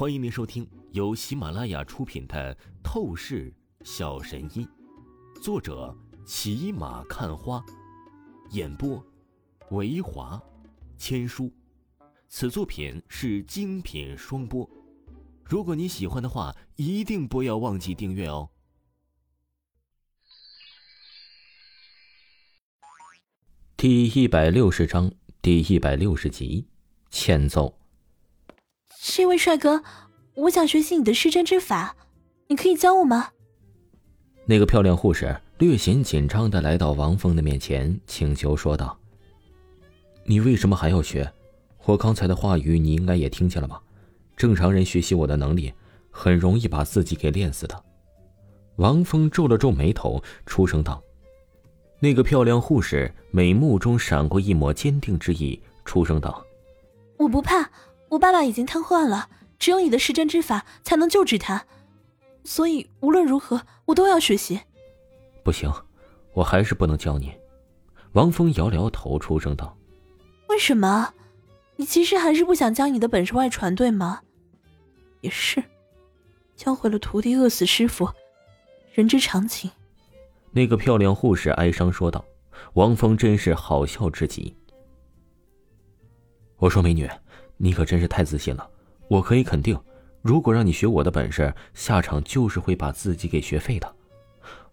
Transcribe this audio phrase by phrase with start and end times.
[0.00, 3.52] 欢迎您收听由喜马拉雅出品的《透视
[3.84, 4.66] 小神医》，
[5.42, 7.62] 作者骑马看花，
[8.52, 9.04] 演播
[9.72, 10.42] 维华
[10.96, 11.52] 千书。
[12.30, 14.66] 此作品是精品双播。
[15.44, 18.48] 如果你喜欢的话，一定不要忘记订阅哦。
[23.76, 25.12] 第一百六十章
[25.42, 26.66] 第一百六十集，
[27.10, 27.76] 欠揍。
[29.02, 29.82] 这位帅哥，
[30.34, 31.96] 我想学习你的施针之法，
[32.48, 33.30] 你可以教我吗？
[34.44, 38.98] 那个漂亮护士略显紧张的来到王峰的面前，请求说道
[40.24, 41.32] ：“你为什么还要学？
[41.86, 43.80] 我刚才的话语你应该也听见了吧？
[44.36, 45.72] 正常人学习我的能力，
[46.10, 47.84] 很容易把自己给练死的。”
[48.76, 51.02] 王峰皱了皱眉头，出声道
[52.00, 56.44] ：“那个漂亮护士美目中闪过一抹坚定之意，出声道
[57.16, 57.66] ：‘我不怕。’”
[58.10, 61.64] 我爸爸已经瘫痪了，只有你的施针之法才能救治他，
[62.44, 64.60] 所以无论如何我都要学习。
[65.44, 65.70] 不行，
[66.34, 67.32] 我还是不能教你。
[68.12, 69.76] 王峰摇摇头，出声道
[70.50, 71.14] ：“为什么？
[71.76, 74.20] 你其实还是不想将你的本事外传，对吗？
[75.20, 75.62] 也是，
[76.56, 78.10] 教会了徒弟，饿死师傅，
[78.92, 79.70] 人之常情。”
[80.50, 82.24] 那个漂亮护士哀伤说道
[82.74, 84.56] ：“王峰真是好笑至极。”
[86.58, 87.08] 我说：“美女。”
[87.62, 88.66] 你可真是太自信了！
[89.06, 89.78] 我可以肯定，
[90.22, 93.94] 如果让你学我的本事，下场就是会把自己给学废的。”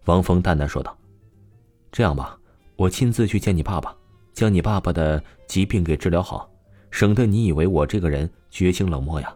[0.05, 0.97] 王峰淡淡说道。
[1.91, 2.39] “这样吧，
[2.77, 3.94] 我亲自去见你爸爸，
[4.33, 6.49] 将你爸爸的疾病给治疗好，
[6.89, 9.35] 省得你以为我这个人绝情冷漠呀。”“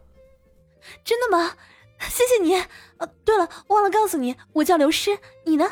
[1.03, 1.53] 真的吗？
[1.99, 2.55] 谢谢你！
[2.99, 5.11] 呃，对了，忘了告诉你，我叫刘诗，
[5.45, 5.65] 你呢？”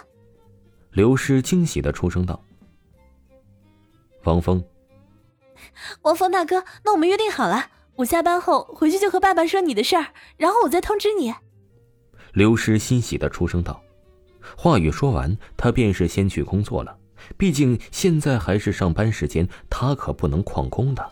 [0.91, 2.43] 刘诗惊喜的出声道。
[4.25, 4.61] 王峰。
[6.01, 7.67] 王峰大哥，那我们约定好了，
[7.97, 11.33] 我下班后回去就和爸爸说你的事儿，然后我再通知你。
[12.33, 13.81] 刘师欣喜的出声道，
[14.55, 16.95] 话语说完，他便是先去工作了。
[17.37, 21.11] 毕竟现在还是上班时间，他可不能旷工的。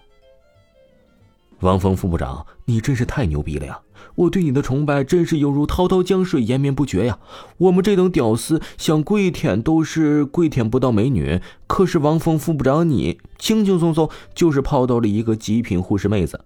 [1.61, 3.79] 王峰副部长，你真是太牛逼了呀！
[4.13, 7.17] 我对你的崇拜真是犹如滔滔江水，延绵不绝呀！
[7.57, 16.45] 我们这等屌丝想跪舔都是跪舔不到美女，可是王峰副部长你轻轻松松就是泡到了一个极品护士妹子。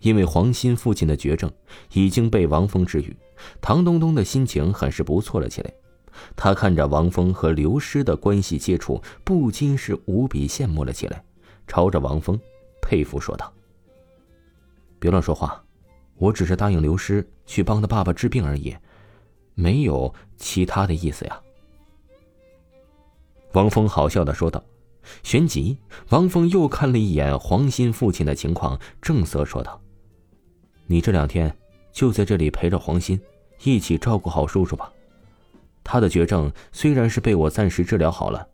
[0.00, 1.50] 因为黄鑫父亲的绝症
[1.92, 3.14] 已经被王峰治愈，
[3.60, 5.70] 唐东东的心情很是不错了起来。
[6.34, 11.22] 他看着王峰和刘师的关系接触，不禁是无比羡慕了起来，
[11.66, 12.40] 朝着王峰。
[12.80, 13.52] 佩服说道
[14.98, 15.64] ：“别乱说话，
[16.16, 18.76] 我只是答应刘师去帮他爸爸治病而已，
[19.54, 21.40] 没有其他的意思呀。”
[23.52, 24.62] 王峰好笑的说道。
[25.22, 25.78] 旋即，
[26.10, 29.80] 王峰又看了一眼黄鑫父亲的情况，正色说道
[30.86, 31.56] ：“你这两天
[31.90, 33.18] 就在这里陪着黄鑫，
[33.62, 34.92] 一起照顾好叔叔吧。
[35.82, 38.46] 他的绝症虽然是被我暂时治疗好了。”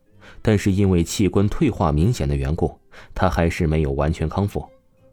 [0.43, 2.79] 但是因为器官退化明显的缘故，
[3.15, 4.65] 他还是没有完全康复，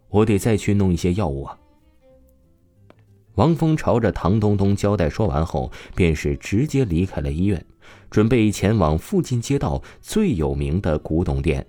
[0.09, 1.57] 我得再去弄一些药物啊。
[3.35, 7.65] 王峰朝着唐东东交代说完后，便是直接离开了医院，
[8.11, 11.65] 准备前往附近街道最有名的古董店，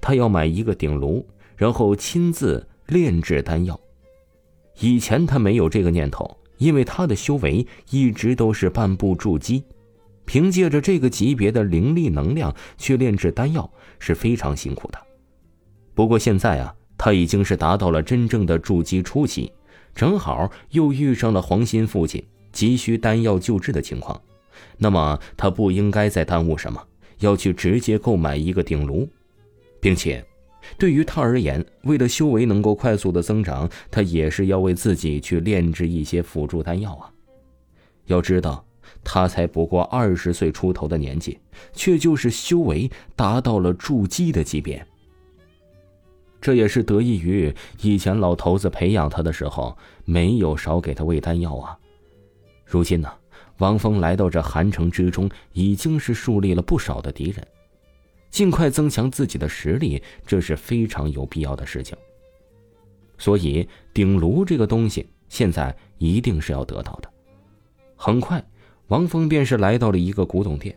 [0.00, 3.78] 他要买一个鼎炉，然后亲自炼制丹药。
[4.80, 9.62] 以前他没有这个念头，因为他的修为一直都是半步筑基。
[10.24, 13.70] 凭借着这个级别的灵力能量去炼制丹药
[14.00, 15.05] 是非常辛苦的。
[15.96, 19.50] 不过现在啊，他已经是达到了真正的筑基初期，
[19.94, 24.20] 正好又遇上了黄鑫父亲急需丹药救治的情况，
[24.76, 26.80] 那么他不应该再耽误什么，
[27.20, 29.08] 要去直接购买一个鼎炉，
[29.80, 30.22] 并且，
[30.76, 37.10] 对于他而言，为了修为能够快速的增长，他也是要为自己去炼制一些辅助丹药啊。
[38.04, 38.62] 要知道。
[39.02, 41.38] 他才不过二十岁出头的年纪，
[41.72, 44.84] 却就是修为达到了筑基的级别。
[46.40, 51.76] 这也是得益于以前老头子培养他的时候没有少给他喂丹药啊。
[52.64, 53.10] 如今呢，
[53.58, 57.46] 王峰来到这寒城之中，已经是树立了不少的敌人，
[58.30, 61.96] 尽快增强自己的实力，这是非常有必要的事情。
[63.18, 67.10] 所以鼎炉这个东西，现在一定是要得到的。
[67.96, 68.44] 很快。
[68.88, 70.72] 王峰便是来到了一个古董店。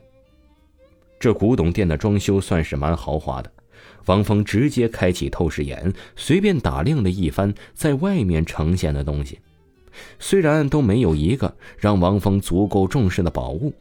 [1.20, 3.52] 这古董店的装修算是蛮豪华的。
[4.06, 9.40] 王峰直接开启透视眼，随便打量了一番在外面呈现的东西，
[10.18, 13.74] 虽然都没有一个让王峰足够重视的宝物，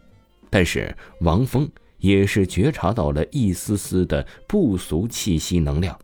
[0.50, 1.68] 但是王峰
[1.98, 5.98] 也是觉察到了一丝丝的不俗气息能量。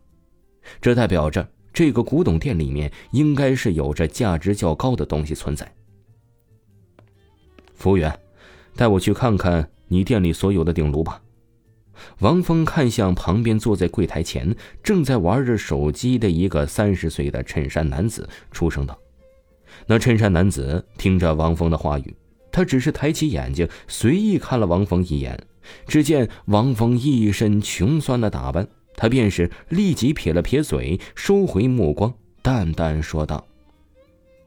[0.81, 5.71] 这代表着这个古董店里面应该是有着价值较高的东西存在。
[7.75, 8.17] 服务员，
[8.75, 11.21] 带我去看看你店里所有的鼎炉吧。
[12.19, 18.97] 王峰看向旁边坐在柜台前正在玩着手机的一个三十岁的衬衫男子，出声道
[19.87, 22.15] ：“那衬衫男子听着王峰的话语，
[22.51, 25.39] 他只是抬起眼睛，随意看了王峰一眼。
[25.87, 33.45] 只见王峰一身穷酸的打扮，他便是立即撇了撇嘴，收回目光，淡淡说道：‘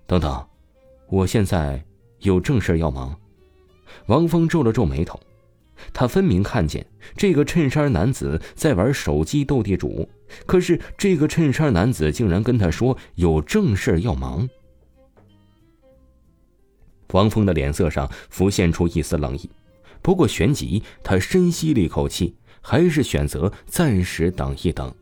[0.06, 0.46] 等等，
[1.08, 1.84] 我现在
[2.20, 3.18] 有正事要忙。’
[4.06, 5.18] 王峰皱了皱眉头。”
[5.92, 6.86] 他分明看见
[7.16, 10.08] 这个衬衫男子在玩手机斗地主，
[10.46, 14.48] 可是这个衬衫男子竟然跟他说有正事要忙。
[17.12, 19.50] 王峰的脸色上浮现出一丝冷意，
[20.02, 24.94] 不过旋即他深吸了一口气，还是选择暂时等一等，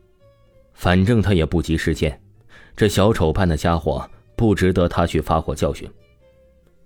[0.73, 2.21] 反正他也不急事件，
[2.75, 5.89] 这小丑般的家伙不值得他去发火教训。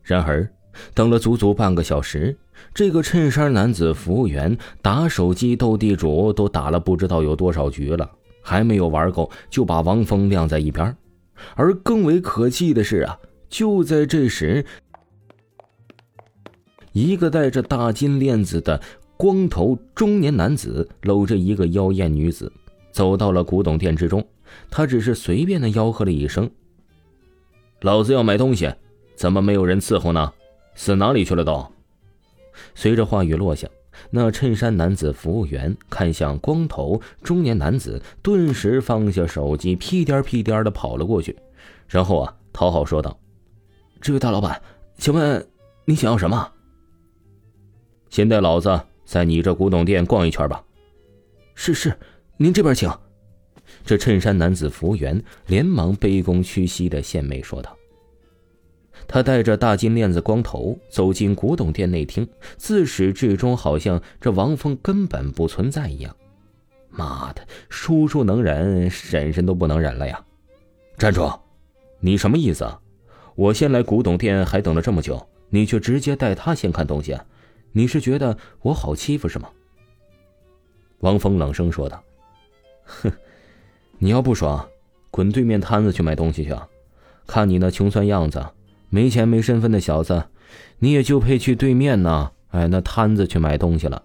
[0.03, 0.51] 然而。
[0.93, 2.37] 等了足足半个小时，
[2.73, 8.09] 这个衬衫男子服务员打手机斗地主都打了不知道有多少局了，
[8.41, 10.95] 还没有玩够，就把王峰晾在一边。
[11.55, 13.17] 而更为可气的是啊，
[13.49, 14.63] 就在这时，
[16.91, 18.79] 一个戴着大金链子的
[19.17, 22.51] 光头中年男子搂着一个妖艳女子，
[22.91, 24.23] 走到了古董店之中。
[24.69, 26.49] 他只是随便的吆喝了一声
[27.81, 28.69] ：“老子要买东西，
[29.15, 30.33] 怎么没有人伺候呢？”
[30.75, 31.65] 死哪里去了都！
[32.75, 33.67] 随着话语落下，
[34.09, 41.37] 那衬衫男子服务员看向光头中年男子，顿时放下手机，屁颠屁颠的跑了过去，
[41.87, 43.17] 然后啊，讨好说道
[44.01, 44.61] ：“这位大老板，
[44.97, 45.45] 请问
[45.85, 46.51] 你想要什么？
[48.09, 50.63] 先带老子在你这古董店逛一圈吧。
[51.55, 51.97] ”“是是，
[52.37, 52.91] 您这边请。”
[53.85, 57.75] 这衬衫男子服务员连忙卑躬屈膝的献媚说道。
[59.07, 62.27] 他戴着大金链子，光头走进古董店内厅，
[62.57, 66.15] 自始至终好像这王峰根本不存在一样。
[66.89, 70.23] 妈的，叔叔能忍，婶婶都不能忍了呀！
[70.97, 71.31] 站住！
[71.99, 72.69] 你什么意思？
[73.35, 77.17] 我先来古董店，还等了这么久，你却直接带他先看东西，
[77.71, 79.49] 你是觉得我好欺负是吗？
[80.99, 82.03] 王峰冷声说道
[82.85, 83.11] ：“哼，
[83.97, 84.67] 你要不爽，
[85.09, 86.67] 滚对面摊子去买东西去啊！
[87.25, 88.45] 看你那穷酸样子。”
[88.91, 90.25] 没钱没身份的小子，
[90.79, 92.31] 你也就配去对面呢？
[92.49, 94.03] 哎，那摊子去买东西了。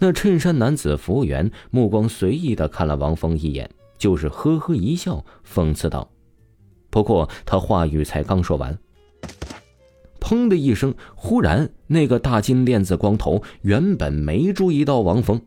[0.00, 6.10] 那衬衫男子服务员目光随意的看了王峰一眼，就是呵呵一笑，讽刺道
[6.90, 8.76] ：“不过他话语才刚说完，
[10.20, 15.40] 砰的一声，忽然那个大金链子光头原本没注意到王峰，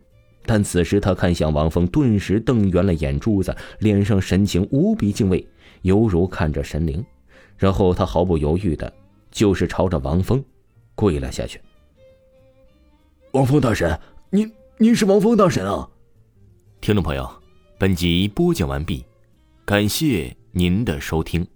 [0.45, 5.45] 但此时他看向王峰，顿时瞪圆了眼珠子，脸上神情无比敬畏，
[5.81, 7.05] 犹如看着神灵。
[7.63, 8.91] 然后他毫不犹豫的，
[9.31, 10.43] 就是朝着王峰
[10.95, 11.61] 跪了下去。
[13.31, 13.97] 王峰大神，
[14.29, 15.89] 您您是王峰大神啊！
[16.81, 17.25] 听众朋友，
[17.77, 19.05] 本集播讲完毕，
[19.63, 21.47] 感谢您的收听。